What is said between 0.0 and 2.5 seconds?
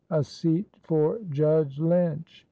a seat for Judge Lynch!"